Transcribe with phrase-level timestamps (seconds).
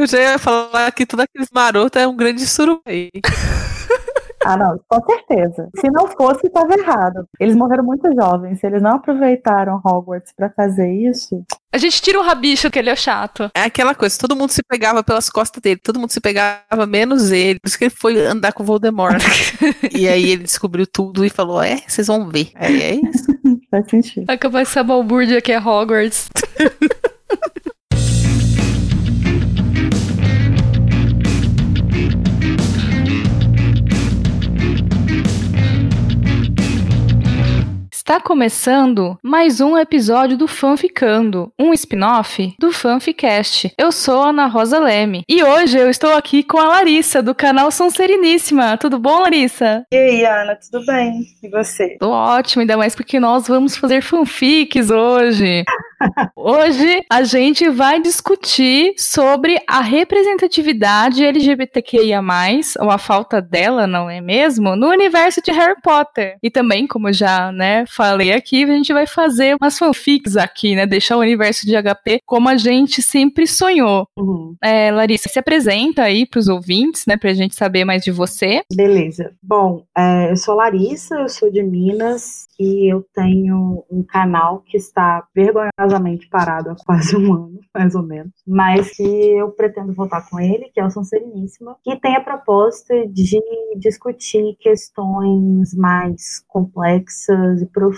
[0.00, 3.10] Eu já ia falar que tudo aqueles marotos é um grande surubi.
[4.42, 5.68] Ah, não, com certeza.
[5.78, 7.28] Se não fosse, estava errado.
[7.38, 8.58] Eles morreram muito jovens.
[8.58, 11.44] Se eles não aproveitaram Hogwarts para fazer isso.
[11.70, 13.50] A gente tira o rabicho, que ele é chato.
[13.54, 17.30] É aquela coisa, todo mundo se pegava pelas costas dele, todo mundo se pegava, menos
[17.30, 17.60] ele.
[17.60, 19.22] Por isso que ele foi andar com o Voldemort.
[19.94, 22.50] e aí ele descobriu tudo e falou: É, vocês vão ver.
[22.54, 23.26] Aí é isso.
[23.70, 24.24] Faz sentido.
[24.26, 26.30] Acabou essa balbúrdia que é Hogwarts.
[38.10, 43.72] Está começando mais um episódio do Fanficando, um spin-off do Fanficast.
[43.78, 47.36] Eu sou a Ana Rosa Leme e hoje eu estou aqui com a Larissa, do
[47.36, 48.76] canal Sereníssima.
[48.76, 49.84] Tudo bom, Larissa?
[49.92, 51.20] E aí, Ana, tudo bem?
[51.40, 51.96] E você?
[52.00, 55.62] Tô ótimo, ainda mais porque nós vamos fazer fanfics hoje.
[56.34, 62.22] Hoje a gente vai discutir sobre a representatividade LGBTQIA+,
[62.80, 64.74] ou a falta dela, não é mesmo?
[64.74, 66.36] No universo de Harry Potter.
[66.42, 70.86] E também, como já, né, falei aqui, a gente vai fazer umas fanfics aqui, né?
[70.86, 74.06] Deixar o universo de HP como a gente sempre sonhou.
[74.18, 74.56] Uhum.
[74.62, 78.62] É, Larissa, se apresenta aí pros ouvintes, né, pra gente saber mais de você.
[78.74, 79.32] Beleza.
[79.42, 84.78] Bom, é, eu sou Larissa, eu sou de Minas e eu tenho um canal que
[84.78, 90.28] está vergonhosamente parado há quase um ano, mais ou menos, mas que eu pretendo voltar
[90.28, 93.40] com ele, que é o São Sereníssima, que tem a proposta de
[93.76, 97.89] discutir questões mais complexas e profundas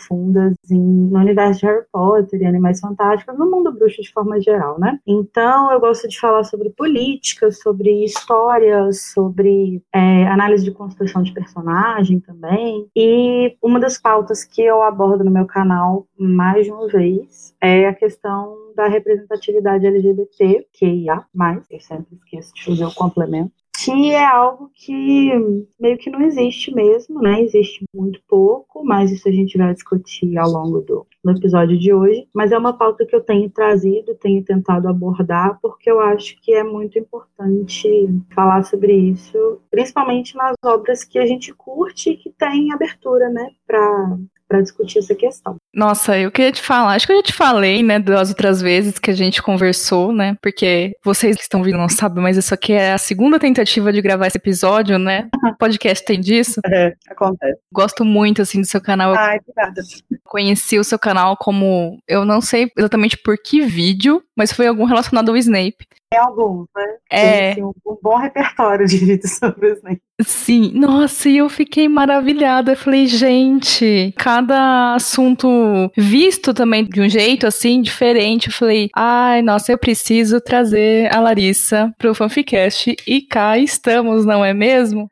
[0.71, 4.79] em, no universo de Harry Potter e Animais Fantásticos, no mundo bruxo de forma geral,
[4.79, 4.99] né?
[5.07, 11.33] Então eu gosto de falar sobre política, sobre história, sobre é, análise de construção de
[11.33, 16.89] personagem também, e uma das pautas que eu abordo no meu canal mais de uma
[16.89, 22.85] vez é a questão da representatividade LGBT, que IA, mais, eu sempre esqueço de fazer
[22.85, 23.53] o complemento,
[23.85, 25.33] que é algo que
[25.81, 27.43] meio que não existe mesmo, né?
[27.43, 31.93] Existe muito pouco, mas isso a gente vai discutir ao longo do, do episódio de
[31.93, 32.27] hoje.
[32.35, 36.53] Mas é uma pauta que eu tenho trazido, tenho tentado abordar, porque eu acho que
[36.53, 42.31] é muito importante falar sobre isso, principalmente nas obras que a gente curte e que
[42.31, 44.19] tem abertura, né, para
[44.53, 45.57] para discutir essa questão.
[45.75, 48.99] Nossa, eu queria te falar, acho que eu já te falei, né, das outras vezes
[48.99, 52.75] que a gente conversou, né, porque vocês que estão vindo não sabem, mas isso aqui
[52.75, 56.61] é a segunda tentativa de gravar esse episódio, né, o podcast tem disso.
[56.67, 57.59] É, acontece.
[57.73, 59.15] Gosto muito, assim, do seu canal.
[59.15, 59.81] Ai, obrigada.
[60.25, 64.85] Conheci o seu canal como, eu não sei exatamente por que vídeo, mas foi algum
[64.85, 65.87] relacionado ao Snape.
[66.11, 66.85] Tem alguns, né?
[67.11, 67.21] É.
[67.21, 70.03] Tem, assim, um, um, bom repertório de vídeos sobre o Snape.
[70.21, 72.73] Sim, nossa, e eu fiquei maravilhada.
[72.73, 75.49] Eu falei, gente, cada assunto
[75.97, 78.49] visto também de um jeito assim, diferente.
[78.49, 82.95] Eu falei, ai, nossa, eu preciso trazer a Larissa pro Fanficast.
[83.07, 85.11] E cá estamos, não é mesmo?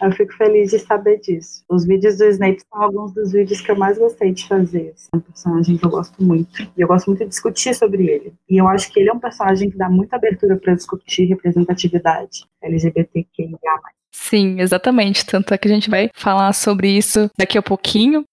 [0.00, 1.62] Eu fico feliz de saber disso.
[1.68, 4.94] Os vídeos do Snape são alguns dos vídeos que eu mais gostei de fazer.
[5.12, 6.62] É um personagem que eu gosto muito.
[6.76, 8.32] E eu gosto muito de discutir sobre ele.
[8.48, 12.44] E eu acho que ele é um personagem que dá muita abertura para discutir representatividade
[12.62, 13.58] LGBTQIA.
[14.12, 15.24] Sim, exatamente.
[15.26, 18.24] Tanto é que a gente vai falar sobre isso daqui a pouquinho.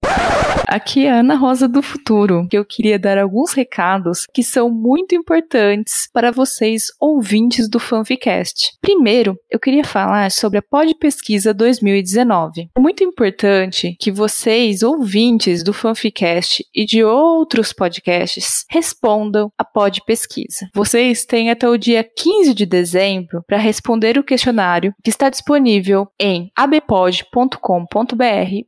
[0.74, 4.72] Aqui é a Ana Rosa do Futuro, que eu queria dar alguns recados que são
[4.72, 8.72] muito importantes para vocês ouvintes do Fanficast.
[8.82, 12.70] Primeiro, eu queria falar sobre a Pod Pesquisa 2019.
[12.76, 20.02] É muito importante que vocês, ouvintes do Fanficast e de outros podcasts, respondam a Pod
[20.08, 20.68] Pesquisa.
[20.74, 26.08] Vocês têm até o dia 15 de dezembro para responder o questionário que está disponível
[26.20, 27.54] em abpod.com.br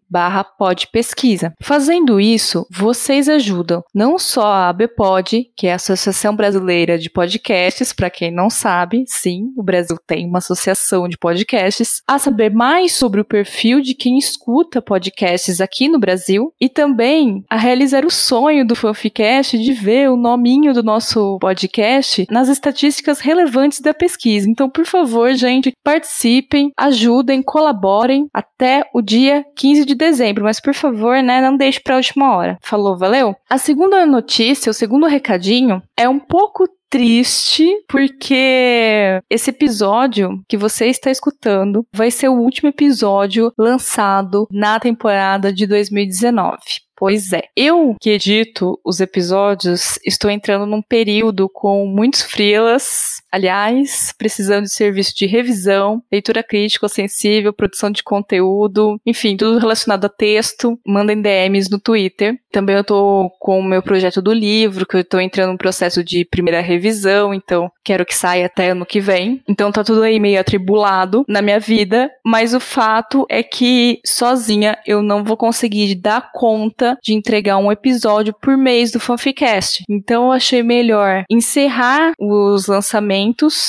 [0.07, 1.51] barra podpesquisa.
[1.95, 7.93] Fazendo isso, vocês ajudam não só a ABPOD, que é a Associação Brasileira de Podcasts,
[7.93, 12.91] para quem não sabe, sim, o Brasil tem uma associação de podcasts, a saber mais
[12.91, 18.11] sobre o perfil de quem escuta podcasts aqui no Brasil e também a realizar o
[18.11, 24.49] sonho do Fanficast de ver o nominho do nosso podcast nas estatísticas relevantes da pesquisa.
[24.49, 30.73] Então, por favor, gente, participem, ajudem, colaborem até o dia 15 de dezembro, mas por
[30.73, 32.57] favor, né, não deixe para a última hora.
[32.61, 33.35] Falou, valeu?
[33.47, 40.87] A segunda notícia, o segundo recadinho é um pouco triste porque esse episódio que você
[40.87, 46.57] está escutando vai ser o último episódio lançado na temporada de 2019.
[46.97, 47.43] Pois é.
[47.55, 54.73] Eu que edito os episódios, estou entrando num período com muitos freelas aliás, precisando de
[54.73, 61.21] serviço de revisão, leitura crítica, sensível, produção de conteúdo, enfim, tudo relacionado a texto, mandem
[61.21, 62.39] DMs no Twitter.
[62.49, 66.01] Também eu tô com o meu projeto do livro, que eu tô entrando no processo
[66.01, 69.41] de primeira revisão, então quero que saia até ano que vem.
[69.49, 74.77] Então tá tudo aí meio atribulado na minha vida, mas o fato é que sozinha
[74.87, 79.83] eu não vou conseguir dar conta de entregar um episódio por mês do Fanficast.
[79.89, 83.24] Então eu achei melhor encerrar os lançamentos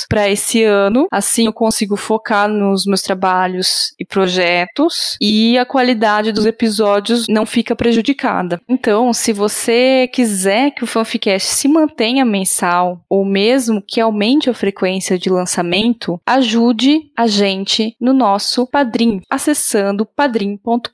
[0.08, 6.32] para esse ano, assim eu consigo focar nos meus trabalhos e projetos e a qualidade
[6.32, 8.60] dos episódios não fica prejudicada.
[8.68, 14.54] Então, se você quiser que o Fanficast se mantenha mensal ou mesmo que aumente a
[14.54, 20.86] frequência de lançamento, ajude a gente no nosso Padrim, acessando padrim.com.br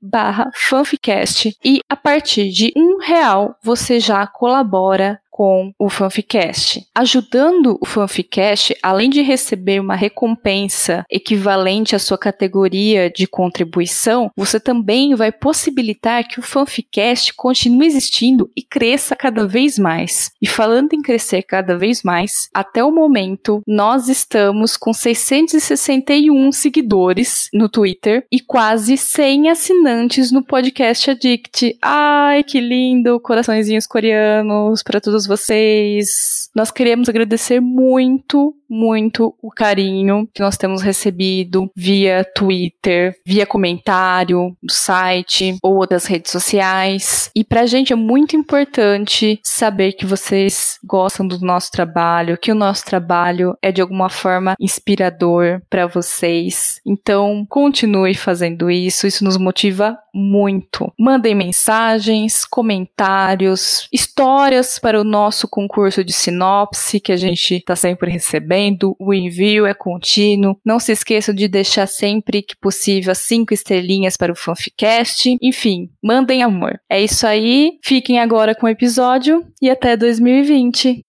[0.00, 6.86] barra fanficast e a partir de um real você já colabora com o Fanficast.
[6.94, 14.60] Ajudando o Fanficast, além de receber uma recompensa equivalente à sua categoria de contribuição, você
[14.60, 20.30] também vai possibilitar que o Fanficast continue existindo e cresça cada vez mais.
[20.42, 27.48] E falando em crescer cada vez mais, até o momento nós estamos com 661 seguidores
[27.54, 31.78] no Twitter e quase 100 assinantes no podcast Addict.
[31.80, 33.18] Ai, que lindo!
[33.20, 36.50] Coraçõezinhos coreanos para todos vocês.
[36.54, 44.56] Nós queremos agradecer muito, muito o carinho que nós temos recebido via Twitter, via comentário
[44.62, 47.30] do site ou outras redes sociais.
[47.34, 52.54] E pra gente é muito importante saber que vocês gostam do nosso trabalho, que o
[52.54, 56.80] nosso trabalho é de alguma forma inspirador para vocês.
[56.84, 60.92] Então, continue fazendo isso, isso nos motiva muito.
[60.98, 68.10] Mandem mensagens, comentários, histórias para o nosso concurso de sinopse que a gente está sempre
[68.10, 68.96] recebendo.
[68.98, 70.56] O envio é contínuo.
[70.64, 75.36] Não se esqueçam de deixar sempre que possível as cinco estrelinhas para o Fanficast.
[75.42, 76.80] Enfim, mandem amor.
[76.88, 77.78] É isso aí.
[77.84, 81.04] Fiquem agora com o episódio e até 2020.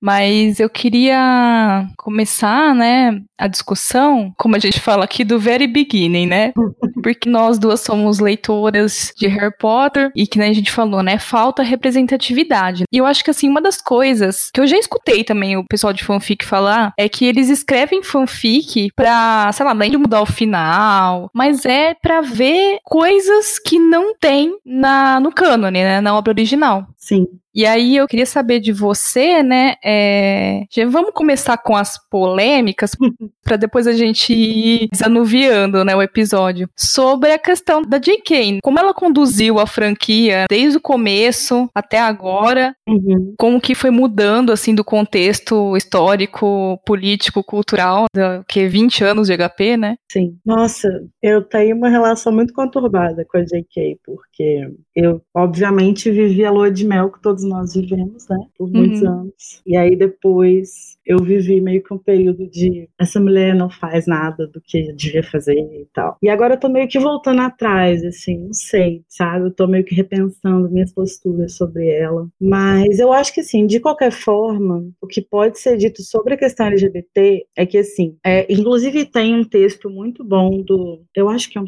[0.00, 6.26] Mas eu queria começar, né, a discussão, como a gente fala aqui, do very beginning,
[6.26, 6.52] né?
[7.02, 11.18] Porque nós duas somos leitoras de Harry Potter e que né, a gente falou, né,
[11.18, 12.84] falta representatividade.
[12.92, 15.92] E eu acho que, assim, uma das coisas que eu já escutei também o pessoal
[15.92, 20.26] de fanfic falar é que eles escrevem fanfic pra, sei lá, além de mudar o
[20.26, 26.32] final, mas é pra ver coisas que não tem na, no cânone, né, na obra
[26.32, 26.86] original.
[26.96, 27.26] Sim.
[27.54, 29.74] E aí eu queria saber de você, né?
[29.84, 30.64] É...
[30.70, 32.92] Já vamos começar com as polêmicas
[33.44, 38.60] para depois a gente ir desanuviando, né, o episódio sobre a questão da J.K.
[38.62, 43.34] Como ela conduziu a franquia desde o começo até agora, uhum.
[43.38, 49.36] como que foi mudando assim do contexto histórico, político, cultural, do que 20 anos de
[49.36, 49.96] HP, né?
[50.10, 50.36] Sim.
[50.44, 50.88] Nossa,
[51.22, 53.98] eu tenho uma relação muito conturbada com a J.K.
[54.04, 59.02] porque eu obviamente vivi a lua de mel que todos nós vivemos, né, por muitos
[59.02, 59.08] uhum.
[59.08, 59.62] anos.
[59.66, 64.46] E aí depois eu vivi meio que um período de essa mulher não faz nada
[64.46, 66.16] do que devia fazer e tal.
[66.22, 69.46] E agora eu tô meio que voltando atrás, assim, não sei, sabe?
[69.46, 72.28] Eu tô meio que repensando minhas posturas sobre ela.
[72.40, 76.38] Mas eu acho que, assim, de qualquer forma, o que pode ser dito sobre a
[76.38, 81.02] questão LGBT é que, assim, é, inclusive tem um texto muito bom do.
[81.14, 81.66] Eu acho que é um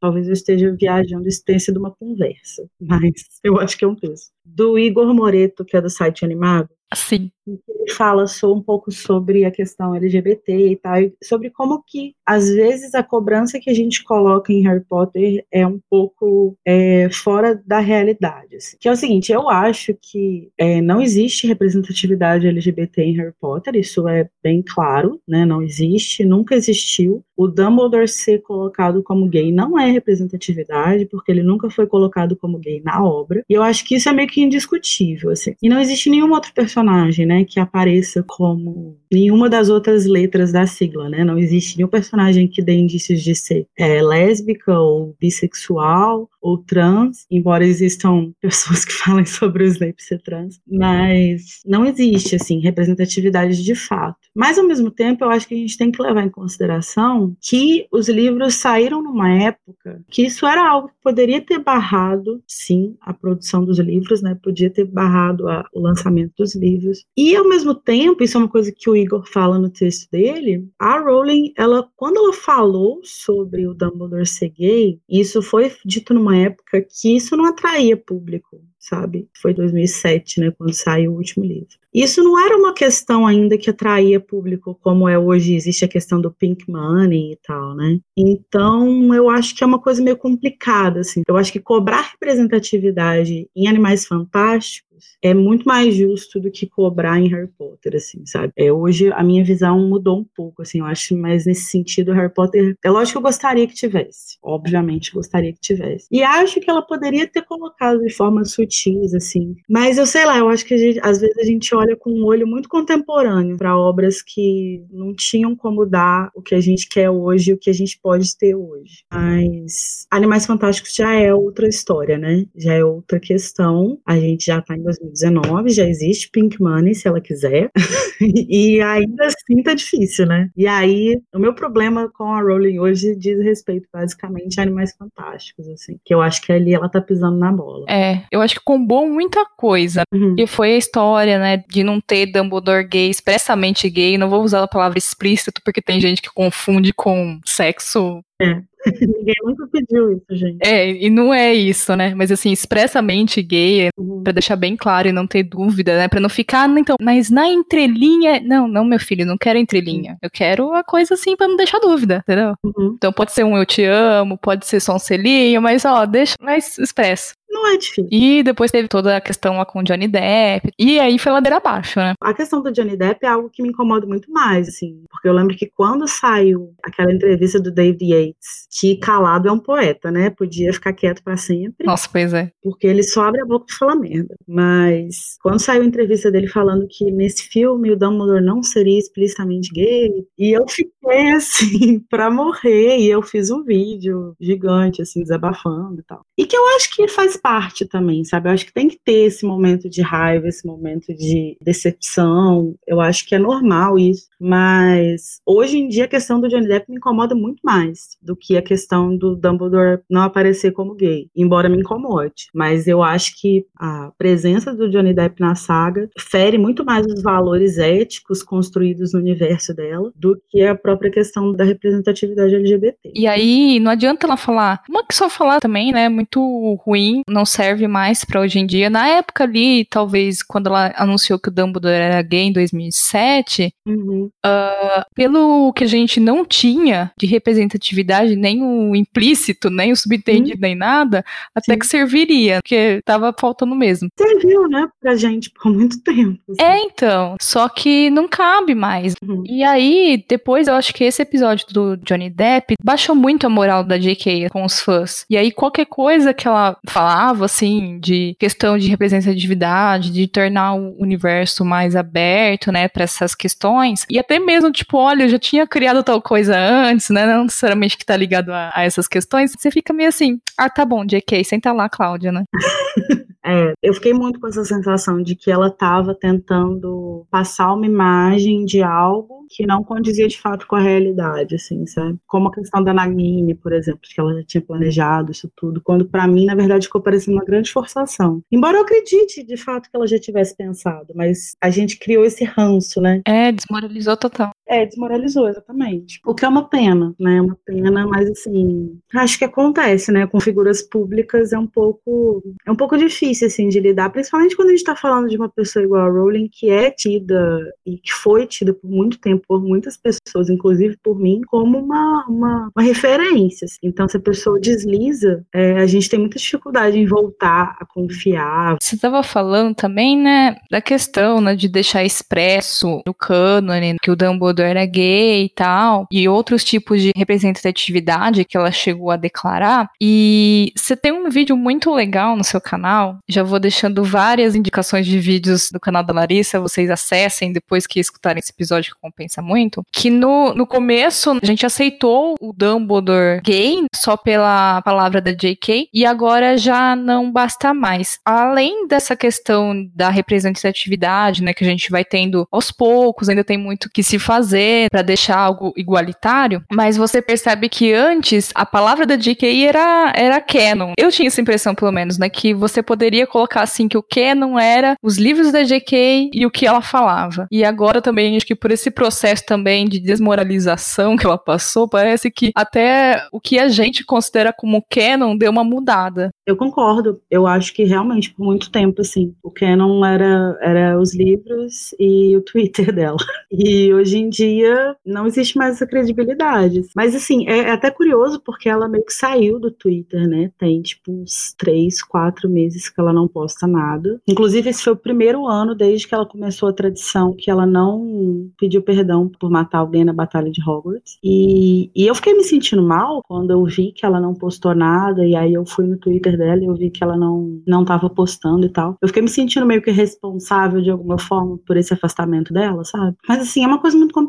[0.00, 3.12] Talvez eu esteja viajando, isso tenha sido uma conversa, mas
[3.42, 4.32] eu acho que é um texto.
[4.54, 6.68] Do Igor Moreto, que é do site Animado.
[6.94, 7.30] Sim
[7.68, 12.14] ele fala só um pouco sobre a questão LGBT e tal, e sobre como que,
[12.24, 17.08] às vezes, a cobrança que a gente coloca em Harry Potter é um pouco é,
[17.10, 18.56] fora da realidade.
[18.56, 18.76] Assim.
[18.78, 23.76] Que é o seguinte, eu acho que é, não existe representatividade LGBT em Harry Potter,
[23.76, 25.44] isso é bem claro, né?
[25.44, 27.24] Não existe, nunca existiu.
[27.36, 32.58] O Dumbledore ser colocado como gay não é representatividade, porque ele nunca foi colocado como
[32.58, 33.44] gay na obra.
[33.48, 35.54] E eu acho que isso é meio que indiscutível, assim.
[35.62, 37.44] E não existe nenhum outro personagem, né?
[37.48, 41.24] que apareça como nenhuma das outras letras da sigla, né?
[41.24, 47.26] Não existe nenhum personagem que dê indícios de ser é, lésbica ou bissexual ou trans,
[47.30, 53.62] embora existam pessoas que falem sobre o Snape ser trans, mas não existe, assim, representatividade
[53.64, 54.18] de fato.
[54.34, 57.86] Mas, ao mesmo tempo, eu acho que a gente tem que levar em consideração que
[57.90, 63.12] os livros saíram numa época que isso era algo que poderia ter barrado, sim, a
[63.12, 64.27] produção dos livros, né?
[64.34, 67.04] Podia ter barrado a, o lançamento dos livros.
[67.16, 70.68] E, ao mesmo tempo, isso é uma coisa que o Igor fala no texto dele,
[70.78, 76.36] a Rowling, ela, quando ela falou sobre o Dumbledore ser gay, isso foi dito numa
[76.36, 79.28] época que isso não atraía público sabe?
[79.40, 81.68] Foi 2007, né, quando saiu o último livro.
[81.92, 86.20] Isso não era uma questão ainda que atraía público como é hoje, existe a questão
[86.20, 87.98] do pink money e tal, né?
[88.16, 91.22] Então, eu acho que é uma coisa meio complicada, assim.
[91.26, 94.87] Eu acho que cobrar representatividade em Animais Fantásticos
[95.22, 98.52] é muito mais justo do que cobrar em Harry Potter, assim, sabe?
[98.56, 102.32] É, hoje a minha visão mudou um pouco, assim, eu acho mais nesse sentido Harry
[102.32, 106.06] Potter, é lógico que eu gostaria que tivesse, obviamente gostaria que tivesse.
[106.10, 110.38] E acho que ela poderia ter colocado de forma sutis, assim, mas eu sei lá,
[110.38, 113.76] eu acho que gente, às vezes a gente olha com um olho muito contemporâneo para
[113.76, 117.72] obras que não tinham como dar o que a gente quer hoje, o que a
[117.72, 119.04] gente pode ter hoje.
[119.12, 122.44] Mas Animais Fantásticos já é outra história, né?
[122.56, 123.98] Já é outra questão.
[124.06, 127.70] A gente já tá em 2019, já existe Pink Money, se ela quiser.
[128.20, 130.50] e ainda assim tá difícil, né?
[130.56, 135.68] E aí, o meu problema com a Rowling hoje diz respeito basicamente a Animais Fantásticos,
[135.68, 135.98] assim.
[136.04, 137.84] Que eu acho que ali ela tá pisando na bola.
[137.88, 140.02] É, eu acho que combou muita coisa.
[140.12, 140.34] Uhum.
[140.38, 144.16] E foi a história, né, de não ter Dumbledore gay, expressamente gay.
[144.16, 148.62] Não vou usar a palavra explícito, porque tem gente que confunde com sexo é.
[149.18, 150.58] Ninguém nunca pediu isso, gente.
[150.62, 152.14] É, e não é isso, né?
[152.14, 154.22] Mas assim, expressamente gay, uhum.
[154.22, 156.08] para deixar bem claro e não ter dúvida, né?
[156.08, 160.16] Para não ficar, então, mas na entrelinha, não, não, meu filho, não quero entrelinha.
[160.22, 162.54] Eu quero a coisa assim para não deixar dúvida, entendeu?
[162.62, 162.94] Uhum.
[162.96, 166.34] Então pode ser um eu te amo, pode ser só um selinho, mas ó, deixa
[166.40, 167.37] mais expresso.
[167.58, 168.08] Não é difícil.
[168.10, 170.70] E depois teve toda a questão lá com o Johnny Depp.
[170.78, 172.14] E aí foi ladeira abaixo, né?
[172.20, 175.02] A questão do Johnny Depp é algo que me incomoda muito mais, assim.
[175.10, 179.58] Porque eu lembro que quando saiu aquela entrevista do David Yates, que calado é um
[179.58, 180.30] poeta, né?
[180.30, 181.84] Podia ficar quieto para sempre.
[181.84, 182.52] Nossa, pois é.
[182.62, 184.36] Porque ele só abre a boca e fala merda.
[184.46, 189.70] Mas quando saiu a entrevista dele falando que nesse filme o Dumbledore não seria explicitamente
[189.72, 192.98] gay, e eu fiquei assim, pra morrer.
[192.98, 196.22] E eu fiz um vídeo gigante, assim, desabafando e tal.
[196.36, 198.48] E que eu acho que faz parte também, sabe?
[198.48, 202.74] Eu acho que tem que ter esse momento de raiva, esse momento de decepção.
[202.86, 204.28] Eu acho que é normal isso.
[204.40, 208.56] Mas hoje em dia a questão do Johnny Depp me incomoda muito mais do que
[208.56, 212.48] a questão do Dumbledore não aparecer como gay, embora me incomode.
[212.54, 217.22] Mas eu acho que a presença do Johnny Depp na saga fere muito mais os
[217.22, 223.12] valores éticos construídos no universo dela do que a própria questão da representatividade LGBT.
[223.14, 226.08] E aí não adianta ela falar, uma que só falar também, né?
[226.08, 228.90] Muito ruim, não serve mais para hoje em dia.
[228.90, 234.30] Na época ali, talvez quando ela anunciou que o Dumbledore era gay em 2007, uhum.
[234.44, 240.56] uh, pelo que a gente não tinha de representatividade, nem o implícito, nem o subentendido,
[240.56, 240.62] uhum.
[240.62, 241.24] nem nada,
[241.54, 241.78] até Sim.
[241.78, 244.08] que serviria, porque tava faltando mesmo.
[244.18, 246.38] Serviu, né, pra gente por muito tempo.
[246.50, 246.62] Assim.
[246.62, 247.36] É, então.
[247.40, 249.14] Só que não cabe mais.
[249.22, 249.42] Uhum.
[249.46, 253.84] E aí, depois eu acho que esse episódio do Johnny Depp baixou muito a moral
[253.84, 254.48] da J.K.
[254.50, 255.24] com os fãs.
[255.28, 260.96] E aí, qualquer coisa que ela falava, assim, de questão de representatividade, de tornar o
[261.00, 265.66] universo mais aberto, né, para essas questões, e até mesmo, tipo, olha, eu já tinha
[265.66, 269.70] criado tal coisa antes, né, não necessariamente que tá ligado a, a essas questões, você
[269.70, 272.44] fica meio assim, ah, tá bom, JK, senta lá, Cláudia, né?
[273.48, 278.66] É, eu fiquei muito com essa sensação de que ela estava tentando passar uma imagem
[278.66, 282.18] de algo que não condizia de fato com a realidade, assim, sabe?
[282.26, 286.04] Como a questão da Nagini, por exemplo, que ela já tinha planejado isso tudo, quando
[286.04, 288.42] para mim, na verdade, ficou parecendo uma grande forçação.
[288.52, 292.44] Embora eu acredite de fato que ela já tivesse pensado, mas a gente criou esse
[292.44, 293.22] ranço, né?
[293.26, 294.50] É, desmoralizou total.
[294.68, 296.20] É, desmoralizou, exatamente.
[296.26, 297.40] O que é uma pena, né?
[297.40, 300.26] Uma pena, mas assim, acho que acontece, né?
[300.26, 304.68] Com figuras públicas é um pouco é um pouco difícil assim de lidar, principalmente quando
[304.68, 308.12] a gente está falando de uma pessoa igual a Rowling que é tida e que
[308.12, 312.84] foi tida por muito tempo por muitas pessoas, inclusive por mim, como uma, uma, uma
[312.84, 313.64] referência.
[313.64, 313.78] Assim.
[313.82, 318.76] Então, se a pessoa desliza, é, a gente tem muita dificuldade em voltar a confiar.
[318.80, 324.16] Você estava falando também, né, da questão, né, de deixar expresso no cânone que o
[324.16, 329.90] Dumbledore era gay e tal, e outros tipos de representatividade que ela chegou a declarar.
[330.00, 335.06] E você tem um vídeo muito legal no seu canal, já vou deixando várias indicações
[335.06, 339.40] de vídeos do canal da Larissa, vocês acessem depois que escutarem esse episódio que compensa
[339.42, 339.82] muito.
[339.92, 345.88] Que no, no começo a gente aceitou o Dumbledore gay só pela palavra da JK,
[345.92, 348.18] e agora já não basta mais.
[348.24, 353.58] Além dessa questão da representatividade, né, que a gente vai tendo aos poucos, ainda tem
[353.58, 358.64] muito que se fazer fazer para deixar algo igualitário, mas você percebe que antes a
[358.64, 360.92] palavra da JK era, era canon.
[360.98, 362.28] Eu tinha essa impressão, pelo menos, né?
[362.28, 366.50] Que você poderia colocar assim que o canon era os livros da JK e o
[366.50, 367.46] que ela falava.
[367.50, 372.30] E agora também, acho que por esse processo também de desmoralização que ela passou, parece
[372.30, 376.30] que até o que a gente considera como canon deu uma mudada.
[376.46, 377.20] Eu concordo.
[377.30, 382.36] Eu acho que realmente, por muito tempo, assim, o canon era, era os livros e
[382.36, 383.18] o Twitter dela.
[383.50, 386.82] E hoje em dia não existe mais essa credibilidade.
[386.94, 390.50] Mas, assim, é, é até curioso porque ela meio que saiu do Twitter, né?
[390.58, 394.20] Tem, tipo, uns três, quatro meses que ela não posta nada.
[394.26, 398.50] Inclusive, esse foi o primeiro ano desde que ela começou a tradição que ela não
[398.58, 401.18] pediu perdão por matar alguém na Batalha de Hogwarts.
[401.22, 405.26] E, e eu fiquei me sentindo mal quando eu vi que ela não postou nada.
[405.26, 408.08] E aí eu fui no Twitter dela e eu vi que ela não, não tava
[408.08, 408.96] postando e tal.
[409.00, 413.16] Eu fiquei me sentindo meio que responsável de alguma forma por esse afastamento dela, sabe?
[413.28, 414.27] Mas assim, é uma coisa muito complicada,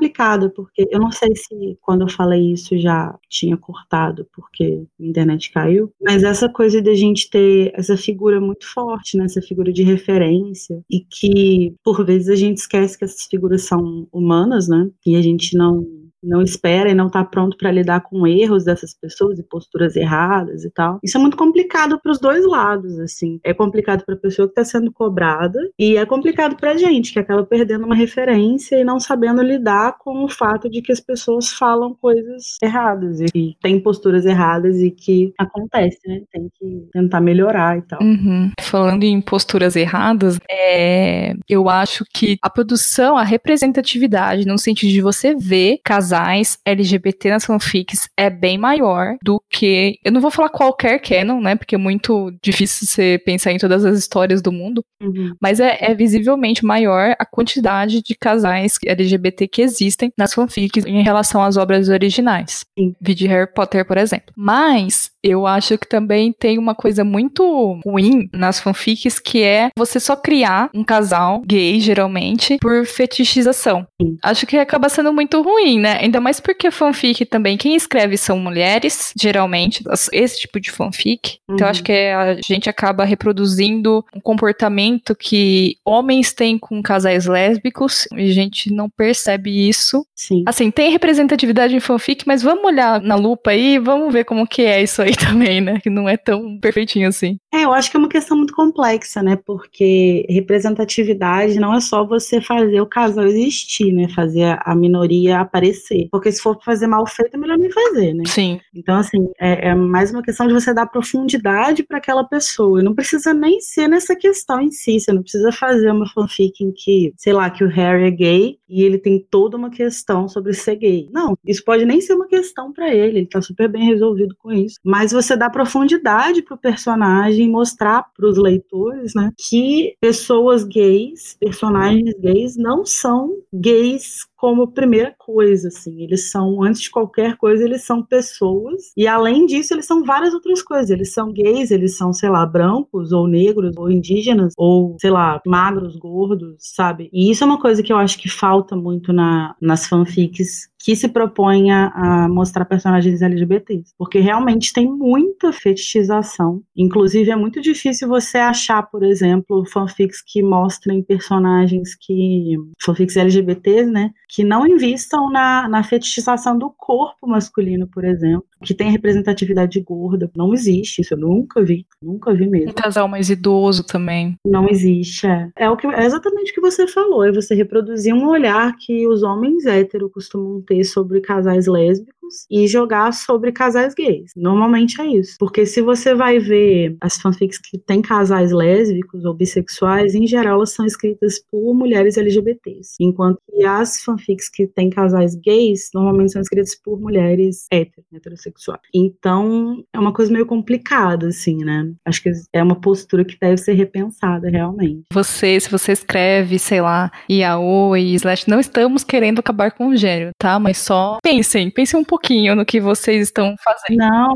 [0.52, 5.52] porque eu não sei se quando eu falei isso já tinha cortado, porque a internet
[5.52, 9.26] caiu, mas essa coisa de a gente ter essa figura muito forte, né?
[9.26, 14.08] Essa figura de referência, e que por vezes a gente esquece que essas figuras são
[14.12, 14.90] humanas, né?
[15.06, 15.86] E a gente não
[16.24, 20.64] não espera e não está pronto para lidar com erros dessas pessoas e posturas erradas
[20.64, 21.00] e tal.
[21.04, 23.40] Isso é muito complicado para os dois lados, assim.
[23.44, 27.14] É complicado para a pessoa que está sendo cobrada e é complicado para a gente
[27.14, 31.00] que acaba perdendo uma referência e não sabendo lidar com o fato de que as
[31.00, 36.22] pessoas falam coisas erradas e tem posturas erradas e que acontece, né?
[36.32, 38.02] Tem que tentar melhorar e tal.
[38.02, 38.52] Uhum.
[38.62, 41.34] Falando em posturas erradas, é...
[41.48, 47.30] eu acho que a produção, a representatividade, no sentido de você ver casais casais LGBT
[47.30, 50.00] nas fanfics é bem maior do que.
[50.04, 51.56] Eu não vou falar qualquer canon, né?
[51.56, 54.84] Porque é muito difícil você pensar em todas as histórias do mundo.
[55.02, 55.34] Uhum.
[55.40, 61.04] Mas é, é, visivelmente maior a quantidade de casais LGBT que existem nas fanfics em
[61.04, 62.66] relação às obras originais.
[62.78, 62.96] Sim.
[63.02, 64.34] de Harry Potter, por exemplo.
[64.36, 70.00] Mas eu acho que também tem uma coisa muito ruim nas fanfics que é você
[70.00, 73.86] só criar um casal gay, geralmente, por fetichização.
[74.02, 74.18] Sim.
[74.24, 75.99] Acho que acaba sendo muito ruim, né?
[76.00, 81.40] Ainda mais porque fanfic também, quem escreve são mulheres, geralmente, esse tipo de fanfic.
[81.48, 81.56] Uhum.
[81.56, 88.08] Então acho que a gente acaba reproduzindo um comportamento que homens têm com casais lésbicos
[88.16, 90.06] e a gente não percebe isso.
[90.16, 90.44] Sim.
[90.46, 94.62] Assim, tem representatividade em fanfic, mas vamos olhar na lupa aí, vamos ver como que
[94.62, 95.80] é isso aí também, né?
[95.82, 97.38] Que não é tão perfeitinho assim.
[97.54, 99.38] É, eu acho que é uma questão muito complexa, né?
[99.46, 104.08] Porque representatividade não é só você fazer o casal existir, né?
[104.10, 105.89] Fazer a minoria aparecer.
[106.12, 108.24] Porque se for fazer mal feito, é melhor nem fazer, né?
[108.28, 108.60] Sim.
[108.74, 112.80] Então, assim, é, é mais uma questão de você dar profundidade para aquela pessoa.
[112.80, 115.00] E não precisa nem ser nessa questão em si.
[115.00, 118.58] Você não precisa fazer uma fanfic em que, sei lá, que o Harry é gay
[118.68, 121.10] e ele tem toda uma questão sobre ser gay.
[121.12, 123.20] Não, isso pode nem ser uma questão para ele.
[123.20, 124.78] Ele tá super bem resolvido com isso.
[124.84, 132.14] Mas você dá profundidade pro personagem mostrar para os leitores, né, que pessoas gays, personagens
[132.20, 136.02] gays, não são gays como primeira coisa, assim.
[136.02, 138.94] Eles são, antes de qualquer coisa, eles são pessoas.
[138.96, 140.90] E além disso, eles são várias outras coisas.
[140.90, 145.42] Eles são gays, eles são, sei lá, brancos, ou negros, ou indígenas, ou, sei lá,
[145.46, 147.10] magros, gordos, sabe?
[147.12, 150.96] E isso é uma coisa que eu acho que falta muito na, nas fanfics que
[150.96, 153.94] se propõe a, mostrar personagens LGBTs.
[153.98, 156.64] Porque realmente tem muita fetichização.
[156.76, 162.56] Inclusive, é muito difícil você achar, por exemplo, fanfics que mostrem personagens que.
[162.82, 164.12] fanfics LGBTs, né?
[164.30, 170.30] que não invistam na, na fetichização do corpo masculino, por exemplo, que tem representatividade gorda.
[170.36, 172.72] Não existe, isso eu nunca vi, nunca vi mesmo.
[172.72, 174.36] Um casal mais idoso também.
[174.46, 175.50] Não existe, é.
[175.56, 179.08] É, o que, é exatamente o que você falou, é você reproduzir um olhar que
[179.08, 182.19] os homens héteros costumam ter sobre casais lésbicos
[182.50, 184.32] e jogar sobre casais gays.
[184.36, 185.36] Normalmente é isso.
[185.40, 190.58] Porque se você vai ver as fanfics que tem casais lésbicos ou bissexuais, em geral
[190.58, 192.96] elas são escritas por mulheres LGBTs.
[193.00, 198.82] Enquanto que as fanfics que tem casais gays, normalmente são escritas por mulheres hétero, heterossexuais.
[198.94, 201.92] Então, é uma coisa meio complicada, assim, né?
[202.06, 205.04] Acho que é uma postura que deve ser repensada realmente.
[205.14, 209.96] Você, se você escreve, sei lá, Yaoi e Slash, não estamos querendo acabar com o
[209.96, 210.60] gênero, tá?
[210.60, 213.98] Mas só pensem, pensem um pouco pouquinho no que vocês estão fazendo.
[213.98, 214.34] Não,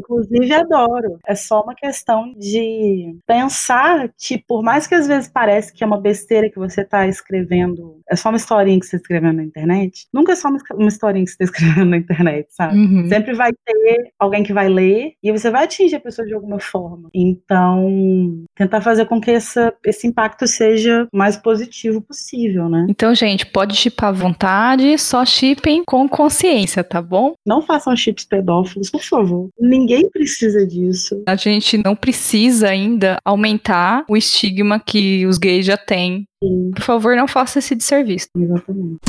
[0.00, 1.18] inclusive adoro.
[1.26, 5.86] É só uma questão de pensar que, por mais que às vezes pareça que é
[5.86, 9.44] uma besteira que você está escrevendo, é só uma historinha que você está escrevendo na
[9.44, 12.76] internet, nunca é só uma historinha que você está escrevendo na internet, sabe?
[12.76, 13.08] Uhum.
[13.08, 16.58] Sempre vai ter alguém que vai ler e você vai atingir a pessoa de alguma
[16.58, 17.10] forma.
[17.12, 22.86] Então, tentar fazer com que essa, esse impacto seja o mais positivo possível, né?
[22.88, 27.25] Então, gente, pode chipar à vontade, só chipem com consciência, tá bom?
[27.44, 29.48] Não façam chips pedófilos, por favor.
[29.58, 31.22] Ninguém precisa disso.
[31.26, 36.26] A gente não precisa ainda aumentar o estigma que os gays já têm.
[36.42, 36.70] Sim.
[36.74, 38.28] Por favor, não faça esse desserviço.
[38.36, 39.00] Exatamente.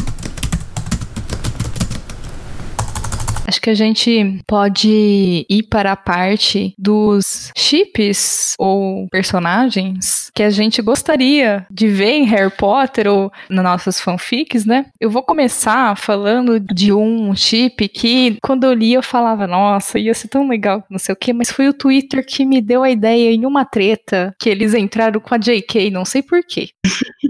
[3.47, 10.49] Acho que a gente pode ir para a parte dos chips ou personagens que a
[10.49, 14.87] gente gostaria de ver em Harry Potter ou nas nossas fanfics, né?
[14.99, 20.13] Eu vou começar falando de um chip que, quando eu li, eu falava, nossa, ia
[20.13, 22.91] ser tão legal, não sei o quê, mas foi o Twitter que me deu a
[22.91, 26.69] ideia em uma treta que eles entraram com a JK, não sei porquê.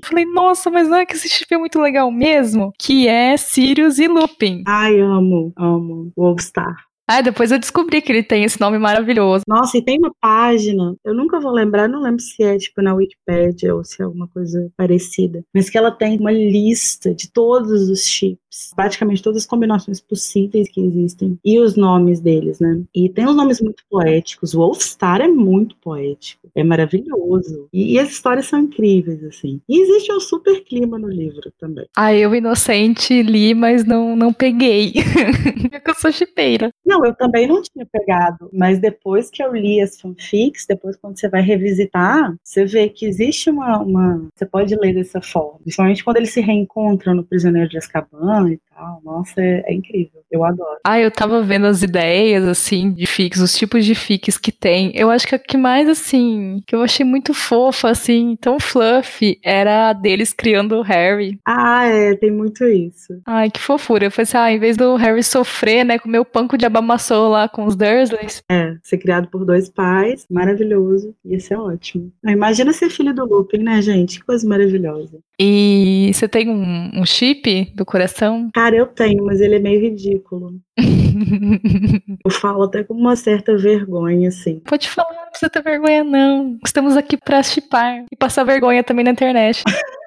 [0.03, 2.73] Falei, nossa, mas não é que esse chip é muito legal mesmo?
[2.77, 4.63] Que é Sirius e Lupin.
[4.67, 6.06] Ai, amo, amo.
[6.15, 6.75] Wolfstar.
[7.09, 9.45] Ah, depois eu descobri que ele tem esse nome maravilhoso.
[9.47, 12.93] Nossa, e tem uma página, eu nunca vou lembrar, não lembro se é tipo na
[12.93, 17.89] Wikipedia ou se é alguma coisa parecida, mas que ela tem uma lista de todos
[17.89, 18.41] os chips,
[18.75, 22.81] praticamente todas as combinações possíveis que existem e os nomes deles, né?
[22.93, 24.53] E tem uns nomes muito poéticos.
[24.53, 27.69] O Wolfstar é muito poético, é maravilhoso.
[27.71, 29.61] E, e as histórias são incríveis, assim.
[29.67, 31.85] E existe um super clima no livro também.
[31.95, 34.93] Ah, eu, inocente, li, mas não, não peguei.
[35.87, 36.69] Eu sou chipeira.
[36.85, 40.95] Não, não, eu também não tinha pegado, mas depois que eu li as fanfics, depois
[40.95, 44.27] quando você vai revisitar, você vê que existe uma, uma...
[44.33, 48.59] você pode ler dessa forma, principalmente quando eles se reencontram no Prisioneiro de Azkaban e
[48.75, 50.79] tal, nossa, é, é incrível, eu adoro.
[50.83, 54.91] Ah, eu tava vendo as ideias, assim, de fics, os tipos de fics que tem,
[54.95, 59.39] eu acho que a que mais, assim, que eu achei muito fofa, assim, tão fluffy,
[59.43, 61.39] era a deles criando o Harry.
[61.45, 63.21] Ah, é, tem muito isso.
[63.25, 66.25] Ai, que fofura, eu falei assim, ah, em vez do Harry sofrer, né, comer o
[66.25, 68.41] panco de abamão amassou lá com os Dursleys.
[68.49, 71.13] É, ser criado por dois pais, maravilhoso.
[71.25, 72.11] Ia ser ótimo.
[72.25, 74.19] Imagina ser filho do Lupin, né, gente?
[74.19, 75.19] Que coisa maravilhosa.
[75.39, 78.49] E você tem um, um chip do coração?
[78.53, 80.59] Cara, eu tenho, mas ele é meio ridículo.
[82.25, 84.59] eu falo até com uma certa vergonha, assim.
[84.61, 86.57] Pode falar, não precisa ter vergonha, não.
[86.65, 89.63] Estamos aqui pra chipar e passar vergonha também na internet.